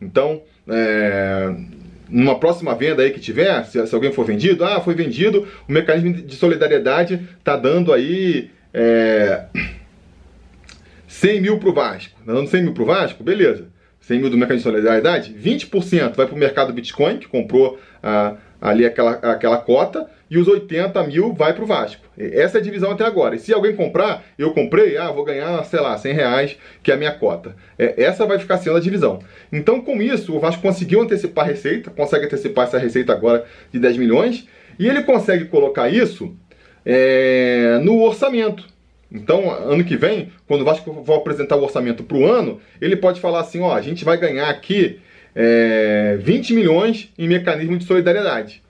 Então, 0.00 0.42
é, 0.68 1.54
numa 2.08 2.38
próxima 2.38 2.74
venda 2.74 3.02
aí 3.02 3.10
que 3.10 3.20
tiver, 3.20 3.64
se, 3.64 3.84
se, 3.86 3.94
alguém 3.94 4.12
for 4.12 4.24
vendido, 4.24 4.64
ah, 4.64 4.80
foi 4.80 4.94
vendido, 4.94 5.46
o 5.68 5.72
mecanismo 5.72 6.12
de 6.12 6.34
solidariedade 6.34 7.20
está 7.38 7.56
dando 7.56 7.92
aí 7.92 8.50
é, 8.72 9.44
100 11.06 11.40
mil 11.40 11.58
para 11.58 11.68
o 11.68 11.74
Vasco. 11.74 12.18
Está 12.20 12.32
dando 12.32 12.48
100 12.48 12.62
mil 12.62 12.72
para 12.72 12.82
o 12.82 12.86
Vasco? 12.86 13.22
Beleza. 13.22 13.68
100 14.00 14.18
mil 14.18 14.30
do 14.30 14.36
mecanismo 14.36 14.70
de 14.70 14.76
solidariedade, 14.76 15.34
20% 15.34 16.14
vai 16.14 16.26
para 16.26 16.34
o 16.34 16.38
mercado 16.38 16.72
Bitcoin, 16.72 17.18
que 17.18 17.28
comprou 17.28 17.78
ah, 18.02 18.36
ali 18.60 18.84
aquela, 18.84 19.12
aquela 19.12 19.58
cota, 19.58 20.08
e 20.30 20.38
os 20.38 20.46
80 20.46 21.02
mil 21.04 21.32
vai 21.32 21.52
para 21.52 21.64
o 21.64 21.66
Vasco. 21.66 22.06
Essa 22.16 22.58
é 22.58 22.60
a 22.60 22.64
divisão 22.64 22.92
até 22.92 23.04
agora. 23.04 23.34
E 23.34 23.38
se 23.38 23.52
alguém 23.52 23.74
comprar, 23.74 24.24
eu 24.38 24.52
comprei, 24.52 24.96
ah, 24.96 25.10
vou 25.10 25.24
ganhar, 25.24 25.64
sei 25.64 25.80
lá, 25.80 25.98
100 25.98 26.12
reais, 26.14 26.56
que 26.82 26.92
é 26.92 26.94
a 26.94 26.96
minha 26.96 27.10
cota. 27.10 27.56
É, 27.76 28.00
essa 28.02 28.24
vai 28.26 28.38
ficar 28.38 28.58
sendo 28.58 28.76
a 28.76 28.80
divisão. 28.80 29.18
Então, 29.52 29.80
com 29.80 30.00
isso, 30.00 30.34
o 30.36 30.38
Vasco 30.38 30.62
conseguiu 30.62 31.02
antecipar 31.02 31.44
a 31.44 31.48
receita, 31.48 31.90
consegue 31.90 32.26
antecipar 32.26 32.68
essa 32.68 32.78
receita 32.78 33.12
agora 33.12 33.44
de 33.72 33.78
10 33.80 33.96
milhões, 33.96 34.46
e 34.78 34.86
ele 34.86 35.02
consegue 35.02 35.46
colocar 35.46 35.88
isso 35.88 36.36
é, 36.86 37.80
no 37.82 38.00
orçamento. 38.00 38.64
Então, 39.12 39.50
ano 39.50 39.84
que 39.84 39.96
vem, 39.96 40.32
quando 40.46 40.62
o 40.62 40.64
Vasco 40.64 41.02
for 41.04 41.14
apresentar 41.14 41.56
o 41.56 41.62
orçamento 41.62 42.04
para 42.04 42.16
o 42.16 42.26
ano, 42.26 42.60
ele 42.80 42.96
pode 42.96 43.20
falar 43.20 43.40
assim: 43.40 43.60
ó, 43.60 43.74
a 43.74 43.80
gente 43.80 44.04
vai 44.04 44.16
ganhar 44.16 44.48
aqui 44.48 45.00
é, 45.34 46.16
20 46.20 46.54
milhões 46.54 47.12
em 47.18 47.28
mecanismo 47.28 47.76
de 47.76 47.84
solidariedade. 47.84 48.62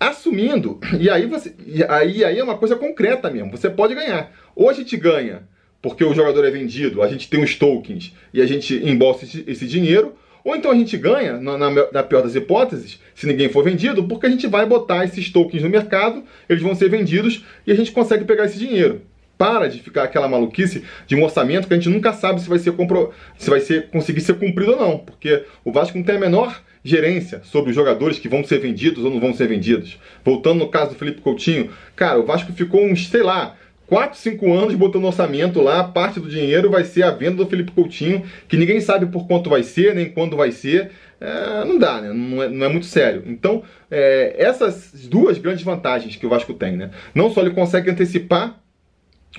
Assumindo, 0.00 0.80
e 0.98 1.08
aí, 1.08 1.26
você, 1.26 1.54
e 1.66 1.84
aí, 1.84 2.24
aí 2.24 2.38
é 2.38 2.44
uma 2.44 2.56
coisa 2.56 2.76
concreta 2.76 3.30
mesmo, 3.30 3.50
você 3.50 3.70
pode 3.70 3.94
ganhar. 3.94 4.32
Ou 4.54 4.68
a 4.68 4.72
gente 4.72 4.96
ganha 4.96 5.42
porque 5.84 6.02
o 6.02 6.14
jogador 6.14 6.42
é 6.46 6.50
vendido, 6.50 7.02
a 7.02 7.08
gente 7.08 7.28
tem 7.28 7.44
os 7.44 7.56
tokens 7.56 8.14
e 8.32 8.40
a 8.40 8.46
gente 8.46 8.74
embolsa 8.74 9.26
esse, 9.26 9.44
esse 9.46 9.66
dinheiro, 9.66 10.14
ou 10.42 10.56
então 10.56 10.70
a 10.70 10.74
gente 10.74 10.96
ganha, 10.96 11.38
na, 11.38 11.58
na, 11.58 11.70
na, 11.92 12.02
pior 12.02 12.22
das 12.22 12.34
hipóteses, 12.34 12.98
se 13.14 13.26
ninguém 13.26 13.50
for 13.50 13.62
vendido, 13.62 14.02
porque 14.04 14.24
a 14.24 14.30
gente 14.30 14.46
vai 14.46 14.64
botar 14.64 15.04
esses 15.04 15.30
tokens 15.30 15.62
no 15.62 15.68
mercado, 15.68 16.24
eles 16.48 16.62
vão 16.62 16.74
ser 16.74 16.88
vendidos 16.88 17.44
e 17.66 17.72
a 17.72 17.74
gente 17.74 17.92
consegue 17.92 18.24
pegar 18.24 18.46
esse 18.46 18.58
dinheiro. 18.58 19.02
Para 19.44 19.68
de 19.68 19.78
ficar 19.78 20.04
aquela 20.04 20.26
maluquice 20.26 20.84
de 21.06 21.14
um 21.14 21.22
orçamento 21.22 21.68
que 21.68 21.74
a 21.74 21.76
gente 21.76 21.90
nunca 21.90 22.14
sabe 22.14 22.40
se 22.40 22.48
vai 22.48 22.58
ser, 22.58 22.72
compro... 22.72 23.12
se 23.36 23.50
vai 23.50 23.60
ser 23.60 23.90
conseguir 23.90 24.22
ser 24.22 24.38
cumprido 24.38 24.72
ou 24.72 24.80
não, 24.80 24.96
porque 24.96 25.44
o 25.62 25.70
Vasco 25.70 25.98
não 25.98 26.02
tem 26.02 26.16
a 26.16 26.18
menor 26.18 26.62
gerência 26.82 27.42
sobre 27.44 27.68
os 27.68 27.76
jogadores 27.76 28.18
que 28.18 28.26
vão 28.26 28.42
ser 28.42 28.58
vendidos 28.58 29.04
ou 29.04 29.10
não 29.10 29.20
vão 29.20 29.34
ser 29.34 29.46
vendidos. 29.46 29.98
Voltando 30.24 30.60
no 30.60 30.68
caso 30.68 30.92
do 30.92 30.96
Felipe 30.96 31.20
Coutinho, 31.20 31.68
cara, 31.94 32.18
o 32.18 32.24
Vasco 32.24 32.54
ficou 32.54 32.82
uns, 32.82 33.06
sei 33.08 33.22
lá, 33.22 33.54
4, 33.86 34.18
5 34.18 34.50
anos 34.50 34.74
botando 34.76 35.04
orçamento 35.04 35.60
lá, 35.60 35.84
parte 35.84 36.18
do 36.18 36.30
dinheiro 36.30 36.70
vai 36.70 36.84
ser 36.84 37.02
a 37.02 37.10
venda 37.10 37.36
do 37.36 37.46
Felipe 37.46 37.72
Coutinho, 37.72 38.22
que 38.48 38.56
ninguém 38.56 38.80
sabe 38.80 39.04
por 39.04 39.26
quanto 39.26 39.50
vai 39.50 39.62
ser, 39.62 39.94
nem 39.94 40.08
quando 40.08 40.38
vai 40.38 40.52
ser. 40.52 40.90
É, 41.20 41.66
não 41.66 41.78
dá, 41.78 42.00
né? 42.00 42.14
Não 42.14 42.42
é, 42.42 42.48
não 42.48 42.64
é 42.64 42.68
muito 42.70 42.86
sério. 42.86 43.22
Então, 43.26 43.62
é, 43.90 44.36
essas 44.38 45.06
duas 45.06 45.36
grandes 45.36 45.62
vantagens 45.62 46.16
que 46.16 46.24
o 46.24 46.30
Vasco 46.30 46.54
tem, 46.54 46.78
né? 46.78 46.90
Não 47.14 47.30
só 47.30 47.42
ele 47.42 47.50
consegue 47.50 47.90
antecipar 47.90 48.63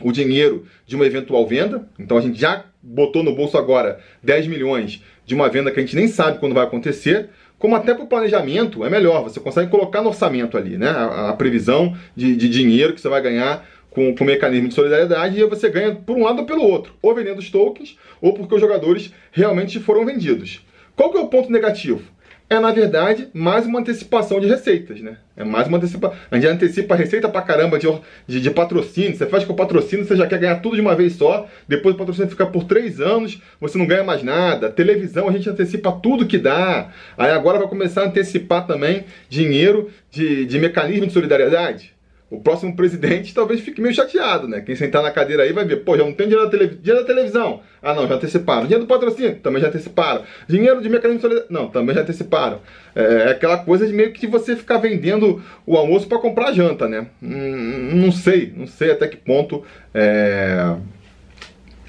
o 0.02 0.12
dinheiro 0.12 0.66
de 0.86 0.96
uma 0.96 1.06
eventual 1.06 1.46
venda, 1.48 1.88
então 1.98 2.18
a 2.18 2.22
gente 2.22 2.40
já 2.40 2.66
botou 2.82 3.24
no 3.24 3.36
bolso 3.36 3.58
agora 3.58 4.00
10 4.24 4.48
milhões 4.48 5.02
de 5.26 5.34
uma 5.34 5.50
venda 5.50 5.72
que 5.72 5.80
a 5.80 5.84
gente 5.84 5.96
nem 5.96 6.08
sabe 6.08 6.40
quando 6.40 6.54
vai 6.54 6.64
acontecer, 6.64 7.30
como 7.58 7.76
até 7.76 7.94
para 7.94 8.04
o 8.04 8.08
planejamento 8.08 8.84
é 8.86 8.90
melhor, 8.90 9.24
você 9.24 9.40
consegue 9.40 9.72
colocar 9.72 10.02
no 10.02 10.10
orçamento 10.10 10.58
ali, 10.58 10.78
né? 10.78 10.90
A, 10.90 11.30
a 11.30 11.34
previsão 11.34 11.96
de, 12.16 12.36
de 12.36 12.50
dinheiro 12.50 12.94
que 12.94 13.02
você 13.02 13.10
vai 13.10 13.22
ganhar 13.22 13.66
com, 13.90 14.14
com 14.14 14.24
o 14.24 14.28
mecanismo 14.28 14.68
de 14.68 14.74
solidariedade 14.74 15.40
e 15.40 15.46
você 15.46 15.70
ganha 15.70 15.96
por 15.96 16.18
um 16.18 16.24
lado 16.24 16.40
ou 16.40 16.46
pelo 16.46 16.64
outro, 16.64 16.94
ou 17.02 17.16
vendendo 17.16 17.40
os 17.40 17.50
tokens, 17.50 17.98
ou 18.22 18.34
porque 18.34 18.54
os 18.54 18.62
jogadores 18.62 19.14
realmente 19.32 19.80
foram 19.80 20.06
vendidos. 20.06 20.66
Qual 20.96 21.12
que 21.12 21.18
é 21.18 21.22
o 21.22 21.28
ponto 21.28 21.52
negativo? 21.52 22.04
É, 22.50 22.60
na 22.60 22.72
verdade, 22.72 23.30
mais 23.34 23.66
uma 23.66 23.80
antecipação 23.80 24.40
de 24.40 24.48
receitas, 24.48 25.02
né? 25.02 25.18
É 25.38 25.44
mais 25.44 25.68
uma 25.68 25.78
antecipação. 25.78 26.18
A 26.32 26.36
gente 26.36 26.48
antecipa 26.48 26.96
receita 26.96 27.28
pra 27.28 27.42
caramba 27.42 27.78
de, 27.78 27.88
de, 28.26 28.40
de, 28.40 28.52
patrocínio. 28.52 29.16
Você 29.16 29.26
faz 29.26 29.44
com 29.44 29.52
o 29.52 29.56
patrocínio, 29.56 30.06
você 30.06 30.16
já 30.16 30.26
quer 30.26 30.40
ganhar 30.40 30.56
tudo 30.58 30.76
de 30.76 30.82
uma 30.82 30.96
vez 30.96 31.14
só. 31.14 31.48
Depois 31.68 31.94
o 31.96 31.98
patrocínio 31.98 32.30
fica 32.30 32.46
por 32.46 32.64
três 32.64 33.02
anos, 33.02 33.42
você 33.60 33.78
não 33.78 33.86
ganha 33.86 34.04
mais 34.04 34.24
nada. 34.24 34.70
Televisão, 34.70 35.28
a 35.28 35.32
gente 35.34 35.50
antecipa 35.50 35.92
tudo 35.92 36.26
que 36.26 36.38
dá. 36.38 36.90
Aí 37.18 37.32
agora 37.32 37.60
vai 37.60 37.68
começar 37.68 38.04
a 38.04 38.06
antecipar 38.06 38.66
também 38.66 39.04
dinheiro 39.30 39.90
de, 40.10 40.46
de 40.46 40.58
mecanismo 40.58 41.08
de 41.08 41.14
solidariedade 41.14 41.95
o 42.30 42.40
próximo 42.40 42.76
presidente 42.76 43.34
talvez 43.34 43.60
fique 43.60 43.80
meio 43.80 43.94
chateado, 43.94 44.48
né? 44.48 44.62
Quem 44.62 44.76
sentar 44.76 45.04
na 45.04 45.12
cadeira 45.12 45.44
aí 45.44 45.54
vai 45.54 45.64
ver, 45.64 45.78
pô, 45.78 45.96
já 45.96 46.04
não 46.04 46.12
tem 46.12 46.28
dinheiro 46.28 46.50
da, 46.50 46.58
dinheiro 46.58 47.02
da 47.02 47.04
televisão. 47.04 47.62
Ah, 47.82 47.94
não, 47.94 48.08
já 48.08 48.16
anteciparam. 48.16 48.64
Dinheiro 48.64 48.84
do 48.84 48.88
patrocínio, 48.88 49.36
também 49.36 49.62
já 49.62 49.68
anteciparam. 49.68 50.24
Dinheiro 50.48 50.82
de 50.82 50.90
mecanismo 50.90 51.18
de 51.18 51.22
solidariedade, 51.22 51.54
não, 51.54 51.70
também 51.70 51.94
já 51.94 52.02
anteciparam. 52.02 52.62
É, 52.96 53.04
é 53.04 53.30
aquela 53.30 53.60
coisa 53.60 53.86
de 53.86 53.94
meio 53.94 54.12
que 54.12 54.26
você 54.26 54.56
ficar 54.56 54.78
vendendo 54.78 55.44
o 55.68 55.78
almoço 55.78 56.08
para 56.08 56.18
comprar 56.18 56.52
janta, 56.52 56.88
né? 56.88 57.08
Hum, 57.22 57.92
não 57.94 58.12
sei, 58.12 58.52
não 58.56 58.66
sei 58.66 58.92
até 58.92 59.08
que 59.08 59.18
ponto 59.18 59.64
é... 59.94 60.76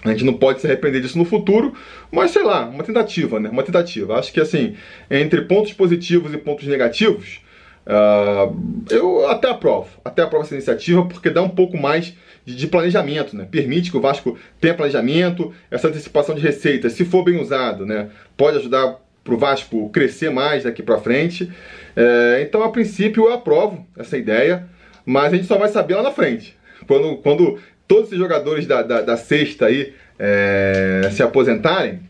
A 0.04 0.10
gente 0.10 0.24
não 0.24 0.34
pode 0.34 0.60
se 0.60 0.66
arrepender 0.66 1.00
disso 1.00 1.18
no 1.18 1.24
futuro, 1.24 1.74
mas 2.12 2.30
sei 2.30 2.44
lá, 2.44 2.66
uma 2.66 2.84
tentativa, 2.84 3.40
né? 3.40 3.48
Uma 3.48 3.64
tentativa. 3.64 4.16
Acho 4.16 4.32
que 4.32 4.40
assim, 4.40 4.76
entre 5.10 5.40
pontos 5.42 5.72
positivos 5.72 6.32
e 6.32 6.38
pontos 6.38 6.66
negativos, 6.68 7.40
Uh, 7.86 8.84
eu 8.90 9.28
até 9.30 9.48
aprovo, 9.48 9.88
até 10.04 10.20
aprovo 10.20 10.44
essa 10.44 10.54
iniciativa 10.54 11.04
porque 11.04 11.30
dá 11.30 11.40
um 11.40 11.48
pouco 11.48 11.76
mais 11.78 12.14
de, 12.44 12.56
de, 12.56 12.66
planejamento, 12.66 13.36
né? 13.36 13.46
Permite 13.48 13.92
que 13.92 13.96
o 13.96 14.00
Vasco 14.00 14.36
tenha 14.60 14.74
planejamento, 14.74 15.54
essa 15.70 15.86
antecipação 15.86 16.34
de 16.34 16.40
receitas, 16.40 16.94
se 16.94 17.04
for 17.04 17.22
bem 17.22 17.40
usado, 17.40 17.86
né? 17.86 18.08
Pode 18.36 18.58
ajudar 18.58 18.96
para 19.22 19.34
o 19.34 19.38
Vasco 19.38 19.88
crescer 19.90 20.30
mais 20.30 20.64
daqui 20.64 20.82
para 20.82 20.98
frente. 20.98 21.50
É, 21.94 22.40
então, 22.42 22.62
a 22.62 22.70
princípio, 22.70 23.26
eu 23.26 23.32
aprovo 23.32 23.86
essa 23.96 24.16
ideia, 24.18 24.68
mas 25.04 25.32
a 25.32 25.36
gente 25.36 25.46
só 25.46 25.58
vai 25.58 25.68
saber 25.68 25.94
lá 25.96 26.02
na 26.02 26.12
frente. 26.12 26.56
Quando, 26.86 27.16
quando 27.18 27.58
todos 27.86 28.06
esses 28.06 28.18
jogadores 28.18 28.66
da, 28.66 28.82
da, 28.82 29.00
da 29.02 29.16
sexta 29.16 29.66
aí 29.66 29.94
é, 30.18 31.08
se 31.12 31.22
aposentarem, 31.22 32.00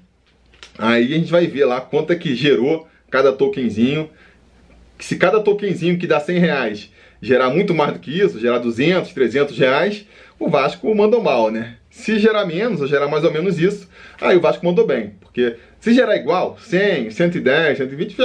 aí 0.78 1.04
a 1.04 1.18
gente 1.18 1.30
vai 1.30 1.46
ver 1.46 1.64
lá 1.64 1.80
quanto 1.80 2.12
é 2.12 2.16
que 2.16 2.34
gerou 2.34 2.86
cada 3.10 3.32
tokenzinho 3.32 4.10
se 4.98 5.16
cada 5.16 5.40
tokenzinho 5.40 5.98
que 5.98 6.06
dá 6.06 6.20
100 6.20 6.38
reais 6.38 6.90
gerar 7.20 7.50
muito 7.50 7.74
mais 7.74 7.92
do 7.92 7.98
que 7.98 8.10
isso, 8.10 8.38
gerar 8.38 8.58
200, 8.58 9.12
300 9.12 9.58
reais, 9.58 10.06
o 10.38 10.48
Vasco 10.48 10.94
mandou 10.94 11.22
mal, 11.22 11.50
né? 11.50 11.76
Se 11.90 12.18
gerar 12.18 12.44
menos, 12.44 12.80
ou 12.80 12.86
gerar 12.86 13.08
mais 13.08 13.24
ou 13.24 13.32
menos 13.32 13.58
isso, 13.58 13.88
aí 14.20 14.36
o 14.36 14.40
Vasco 14.40 14.64
mandou 14.64 14.86
bem. 14.86 15.14
Porque 15.20 15.56
se 15.80 15.94
gerar 15.94 16.16
igual, 16.16 16.58
100, 16.60 17.10
110, 17.10 17.78
120, 17.78 18.16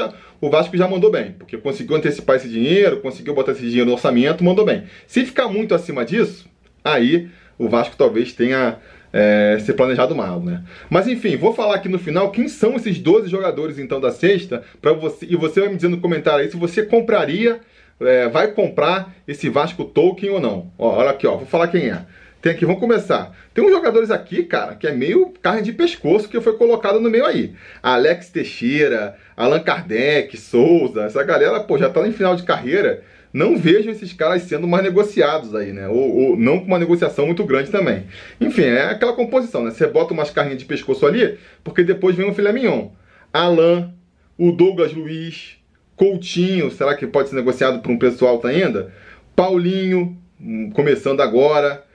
o 0.41 0.49
Vasco 0.49 0.75
já 0.75 0.87
mandou 0.87 1.09
bem. 1.09 1.31
Porque 1.37 1.57
conseguiu 1.57 1.95
antecipar 1.95 2.35
esse 2.35 2.49
dinheiro, 2.49 2.99
conseguiu 2.99 3.33
botar 3.33 3.53
esse 3.53 3.61
dinheiro 3.61 3.85
no 3.85 3.93
orçamento, 3.93 4.43
mandou 4.43 4.65
bem. 4.65 4.83
Se 5.07 5.25
ficar 5.25 5.47
muito 5.47 5.73
acima 5.73 6.03
disso, 6.03 6.49
aí 6.83 7.29
o 7.57 7.69
Vasco 7.69 7.95
talvez 7.95 8.33
tenha 8.33 8.77
é, 9.13 9.58
ser 9.60 9.74
planejado 9.74 10.15
mal, 10.15 10.39
né? 10.39 10.63
Mas 10.89 11.08
enfim, 11.08 11.36
vou 11.36 11.53
falar 11.53 11.75
aqui 11.75 11.89
no 11.89 12.00
final 12.00 12.32
quem 12.32 12.48
são 12.48 12.75
esses 12.75 13.00
12 13.00 13.30
jogadores 13.30 13.77
então 13.77 14.00
da 14.00 14.12
sexta, 14.12 14.63
para 14.82 14.94
você 14.94 15.25
e 15.30 15.36
você 15.36 15.60
vai 15.60 15.70
me 15.70 15.75
dizendo 15.75 15.96
no 15.96 16.01
comentário 16.01 16.44
aí 16.44 16.50
se 16.50 16.58
você 16.58 16.84
compraria, 16.84 17.60
é, 18.00 18.27
vai 18.30 18.51
comprar 18.51 19.13
esse 19.27 19.50
Vasco 19.50 19.86
Token 19.86 20.30
ou 20.30 20.39
não. 20.39 20.72
Ó, 20.77 20.98
olha 20.98 21.12
aqui, 21.12 21.27
ó, 21.27 21.38
vou 21.38 21.46
falar 21.46 21.68
quem 21.68 21.89
é. 21.89 22.06
Tem 22.41 22.51
aqui, 22.51 22.65
vamos 22.65 22.80
começar. 22.80 23.38
Tem 23.53 23.63
uns 23.63 23.72
jogadores 23.72 24.10
aqui, 24.10 24.44
cara, 24.44 24.74
que 24.74 24.88
é 24.88 24.91
meio 24.91 25.32
carne 25.44 25.62
de 25.62 25.72
pescoço 25.72 26.27
que 26.27 26.41
foi 26.41 26.58
colocado 26.58 27.00
no 27.00 27.10
meio 27.10 27.25
aí. 27.25 27.53
Alex 27.84 28.30
Teixeira, 28.30 29.15
Allan 29.38 29.60
Kardec, 29.60 30.36
Souza, 30.38 31.03
essa 31.03 31.22
galera, 31.22 31.60
pô, 31.60 31.77
já 31.77 31.88
tá 31.88 32.08
em 32.08 32.12
final 32.12 32.36
de 32.36 32.41
carreira 32.41 33.03
não 33.33 33.55
vejo 33.55 33.89
esses 33.89 34.11
caras 34.13 34.43
sendo 34.43 34.67
mais 34.67 34.83
negociados 34.83 35.55
aí, 35.55 35.71
né? 35.71 35.88
Ou, 35.88 36.17
ou, 36.17 36.38
não 36.38 36.59
com 36.59 36.65
uma 36.65 36.79
negociação 36.79 37.25
muito 37.25 37.43
grande 37.45 37.71
também. 37.71 38.05
Enfim, 38.39 38.63
é 38.63 38.83
aquela 38.83 39.13
composição, 39.13 39.63
né? 39.63 39.71
Você 39.71 39.88
bota 39.88 40.13
umas 40.13 40.29
carninhas 40.29 40.59
de 40.59 40.65
pescoço 40.65 41.05
ali, 41.05 41.38
porque 41.63 41.83
depois 41.83 42.15
vem 42.15 42.29
o 42.29 42.33
filé 42.33 42.51
mignon. 42.51 42.89
Alan, 43.31 43.93
o 44.38 44.51
Douglas 44.51 44.93
Luiz, 44.93 45.57
Coutinho, 45.95 46.69
será 46.71 46.95
que 46.95 47.07
pode 47.07 47.29
ser 47.29 47.35
negociado 47.35 47.81
por 47.81 47.91
um 47.91 47.97
preço 47.97 48.25
alto 48.25 48.47
ainda? 48.47 48.91
Paulinho, 49.35 50.17
hum, 50.39 50.69
começando 50.71 51.21
agora. 51.21 51.85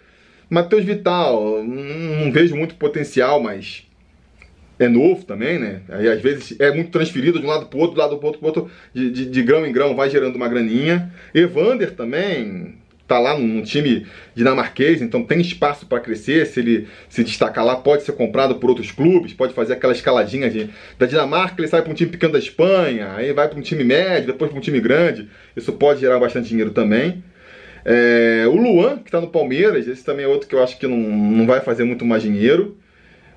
Matheus 0.49 0.85
Vital, 0.85 1.61
hum, 1.61 2.25
não 2.25 2.33
vejo 2.33 2.57
muito 2.57 2.77
potencial, 2.77 3.43
mas 3.43 3.86
é 4.79 4.89
novo 4.89 5.25
também, 5.25 5.59
né? 5.59 5.81
Aí 5.89 6.09
às 6.09 6.21
vezes 6.21 6.59
é 6.61 6.71
muito 6.73 6.91
transferido 6.91 7.39
de 7.39 7.47
um 7.47 7.49
lado 7.49 7.67
para 7.67 7.79
outro, 7.79 7.95
do 7.95 8.01
lado 8.01 8.17
para 8.19 8.27
outro, 8.27 8.41
pro 8.41 8.49
outro 8.49 8.71
de, 8.93 9.11
de, 9.11 9.27
de, 9.27 9.43
grão 9.43 9.67
em 9.67 9.73
grão 9.73 9.97
vai 9.97 10.11
gerando 10.11 10.37
uma 10.37 10.49
graninha. 10.49 11.11
Evander 11.35 11.93
também 11.93 12.75
tá 13.07 13.19
lá 13.19 13.39
num 13.39 13.63
time 13.63 14.07
dinamarquês, 14.35 15.01
então 15.01 15.23
tem 15.23 15.41
espaço 15.41 15.87
para 15.87 16.01
crescer. 16.01 16.47
Se 16.47 16.61
ele 16.61 16.89
se 17.09 17.25
destacar 17.25 17.65
lá, 17.65 17.77
pode 17.77 18.03
ser 18.03 18.13
comprado 18.13 18.57
por 18.57 18.69
outros 18.69 18.91
clubes, 18.91 19.33
pode 19.33 19.55
fazer 19.55 19.75
aquela 19.75 19.93
escaladinha 19.93 20.51
de, 20.51 20.69
da 20.99 21.07
Dinamarca, 21.07 21.61
ele 21.61 21.69
sai 21.69 21.83
para 21.83 21.91
um 21.91 21.95
time 21.95 22.11
pequeno 22.11 22.33
da 22.33 22.39
Espanha, 22.39 23.15
aí 23.15 23.33
vai 23.33 23.49
para 23.49 23.59
um 23.59 23.63
time 23.63 23.85
médio, 23.85 24.27
depois 24.27 24.51
para 24.51 24.59
um 24.59 24.63
time 24.63 24.81
grande. 24.81 25.29
Isso 25.57 25.73
pode 25.73 26.01
gerar 26.01 26.19
bastante 26.19 26.49
dinheiro 26.49 26.71
também. 26.71 27.23
É, 27.85 28.45
o 28.49 28.57
Luan, 28.57 28.99
que 28.99 29.09
está 29.09 29.21
no 29.21 29.29
Palmeiras, 29.29 29.87
esse 29.87 30.05
também 30.05 30.25
é 30.25 30.29
outro 30.29 30.49
que 30.49 30.55
eu 30.55 30.63
acho 30.63 30.77
que 30.77 30.89
não, 30.89 30.99
não 30.99 31.47
vai 31.47 31.61
fazer 31.61 31.85
muito 31.85 32.05
mais 32.05 32.23
dinheiro. 32.23 32.77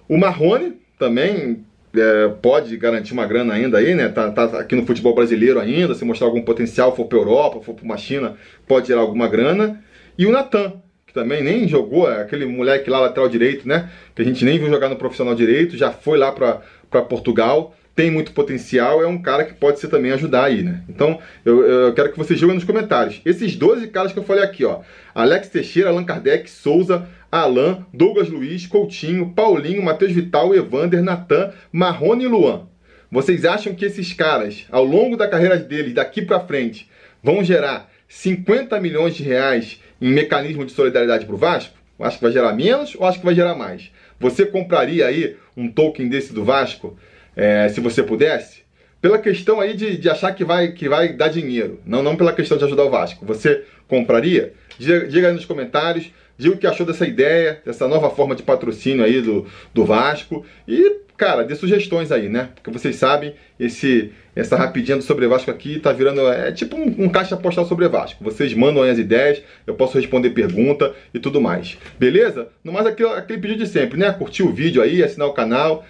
O 0.08 0.18
Marrone, 0.18 0.74
também 1.00 1.66
é, 1.96 2.28
pode 2.42 2.76
garantir 2.78 3.14
uma 3.14 3.26
grana 3.26 3.54
ainda 3.54 3.80
aí, 3.80 3.96
né? 3.96 4.10
Tá, 4.10 4.30
tá, 4.30 4.60
aqui 4.60 4.76
no 4.76 4.86
futebol 4.86 5.16
brasileiro 5.16 5.60
ainda, 5.60 5.96
se 5.96 6.06
mostrar 6.06 6.28
algum 6.28 6.42
potencial, 6.42 6.96
for 6.96 7.06
para 7.06 7.18
Europa, 7.18 7.62
for 7.62 7.74
para 7.74 7.86
uma 7.86 7.98
China, 7.98 8.36
pode 8.68 8.90
gerar 8.90 9.02
alguma 9.02 9.28
grana. 9.28 9.82
E 10.18 10.28
o 10.28 10.32
Natan, 10.32 10.74
que 11.08 11.14
também 11.14 11.42
nem 11.42 11.68
jogou, 11.68 12.12
é 12.12 12.22
aquele 12.22 12.46
moleque 12.46 12.90
lá 12.90 13.00
lateral 13.00 13.30
direito, 13.30 13.68
né? 13.68 13.90
Que 14.14 14.22
a 14.22 14.26
gente 14.26 14.44
nem 14.46 14.60
viu 14.60 14.70
jogar 14.70 14.90
no 14.90 14.98
profissional 14.98 15.34
direito, 15.34 15.78
já 15.78 15.92
foi 15.92 16.18
lá 16.18 16.32
para 16.32 17.02
Portugal, 17.04 17.74
tem 17.96 18.12
muito 18.12 18.34
potencial, 18.34 19.02
é 19.02 19.08
um 19.08 19.22
cara 19.22 19.44
que 19.44 19.54
pode 19.54 19.80
ser 19.80 19.88
também 19.88 20.12
ajudar 20.12 20.46
aí, 20.46 20.62
né? 20.62 20.84
Então, 20.88 21.20
eu, 21.44 21.66
eu 21.66 21.94
quero 21.94 22.12
que 22.12 22.18
você 22.18 22.36
jogue 22.36 22.54
nos 22.54 22.64
comentários. 22.64 23.22
Esses 23.26 23.56
12 23.56 23.88
caras 23.88 24.14
que 24.14 24.20
eu 24.20 24.24
falei 24.24 24.44
aqui, 24.44 24.64
ó. 24.64 24.82
Alex 25.16 25.50
Teixeira, 25.50 25.90
Allan 25.90 26.06
Kardec, 26.06 26.50
Souza, 26.50 27.08
Alain, 27.32 27.86
Douglas 27.94 28.30
Luiz, 28.30 28.66
Coutinho, 28.66 29.32
Paulinho, 29.36 29.84
Matheus 29.84 30.12
Vital, 30.12 30.56
Evander, 30.56 31.04
Natan, 31.04 31.52
Marrone 31.72 32.24
e 32.24 32.28
Luan. 32.28 32.68
Vocês 33.12 33.46
acham 33.46 33.74
que 33.74 33.86
esses 33.86 34.14
caras, 34.14 34.66
ao 34.72 34.84
longo 34.84 35.18
da 35.18 35.28
carreira 35.28 35.58
deles, 35.58 35.94
daqui 35.94 36.22
para 36.22 36.40
frente, 36.40 36.90
vão 37.24 37.44
gerar 37.44 37.90
50 38.08 38.80
milhões 38.80 39.16
de 39.16 39.24
reais 39.24 39.80
em 40.02 40.12
mecanismo 40.12 40.66
de 40.66 40.72
solidariedade 40.72 41.26
para 41.26 41.36
o 41.36 41.38
Vasco? 41.38 41.78
Acho 42.00 42.18
que 42.18 42.24
vai 42.24 42.32
gerar 42.32 42.54
menos 42.54 42.96
ou 42.96 43.06
acho 43.06 43.20
que 43.20 43.26
vai 43.26 43.36
gerar 43.36 43.56
mais? 43.56 43.92
Você 44.20 44.46
compraria 44.46 45.06
aí 45.06 45.36
um 45.56 45.70
token 45.70 46.08
desse 46.08 46.34
do 46.34 46.44
Vasco, 46.44 46.98
é, 47.36 47.70
se 47.70 47.80
você 47.80 48.02
pudesse? 48.02 48.64
Pela 49.02 49.18
questão 49.18 49.60
aí 49.62 49.74
de, 49.76 49.98
de 49.98 50.10
achar 50.10 50.34
que 50.34 50.44
vai, 50.44 50.72
que 50.72 50.90
vai 50.90 51.14
dar 51.14 51.30
dinheiro, 51.30 51.80
não, 51.86 52.04
não 52.04 52.16
pela 52.16 52.34
questão 52.34 52.58
de 52.58 52.66
ajudar 52.66 52.84
o 52.84 52.90
Vasco. 52.90 53.26
Você 53.26 53.64
compraria? 53.88 54.54
Diga, 54.78 55.08
diga 55.08 55.28
aí 55.28 55.34
nos 55.34 55.46
comentários. 55.46 56.12
Diga 56.40 56.56
o 56.56 56.58
que 56.58 56.66
achou 56.66 56.86
dessa 56.86 57.06
ideia, 57.06 57.62
dessa 57.66 57.88
nova 57.88 58.10
forma 58.10 58.34
de 58.34 58.42
patrocínio 58.42 59.04
aí 59.04 59.22
do, 59.22 59.46
do 59.74 59.84
Vasco. 59.84 60.46
E, 60.66 61.02
cara, 61.18 61.44
dê 61.44 61.54
sugestões 61.54 62.14
aí, 62.14 62.30
né? 62.30 62.50
Porque 62.56 62.72
vocês 62.72 62.96
sabem, 62.96 63.36
esse, 63.60 64.14
essa 64.34 64.56
rapidinha 64.56 64.96
do 64.96 65.04
Sobre 65.04 65.28
Vasco 65.28 65.52
aqui 65.52 65.80
tá 65.80 65.92
virando. 65.92 66.26
É 66.30 66.52
tipo 66.54 66.78
um, 66.78 66.96
um 66.98 67.10
caixa 67.10 67.36
postal 67.36 67.66
sobre 67.66 67.88
Vasco. 67.90 68.24
Vocês 68.24 68.54
mandam 68.54 68.82
aí 68.82 68.90
as 68.90 68.98
ideias, 68.98 69.44
eu 69.68 69.74
posso 69.76 69.98
responder 69.98 70.30
pergunta 70.30 70.96
e 71.14 71.20
tudo 71.20 71.42
mais. 71.42 71.78
Beleza? 72.00 72.48
No 72.64 72.72
mais, 72.72 72.88
aquele, 72.88 73.10
aquele 73.10 73.40
pedido 73.40 73.66
de 73.66 73.70
sempre, 73.70 74.00
né? 74.00 74.10
Curtir 74.14 74.44
o 74.44 74.54
vídeo 74.54 74.82
aí, 74.82 75.04
assinar 75.04 75.28
o 75.28 75.34
canal, 75.34 75.86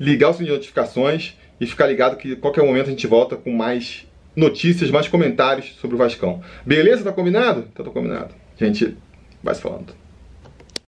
ligar 0.00 0.30
o 0.30 0.32
sininho 0.32 0.48
de 0.48 0.56
notificações 0.56 1.38
e 1.60 1.66
ficar 1.66 1.86
ligado 1.86 2.16
que 2.16 2.34
qualquer 2.34 2.64
momento 2.64 2.88
a 2.88 2.90
gente 2.90 3.06
volta 3.06 3.36
com 3.36 3.52
mais 3.52 4.04
notícias, 4.34 4.90
mais 4.90 5.06
comentários 5.06 5.76
sobre 5.80 5.94
o 5.94 5.98
Vascão. 5.98 6.42
Beleza? 6.66 7.04
Tá 7.04 7.12
combinado? 7.12 7.68
Então 7.72 7.84
tá 7.84 7.92
combinado. 7.92 8.34
Gente 8.58 8.96
vai 9.42 9.54
se 9.54 9.60
falando. 9.60 10.01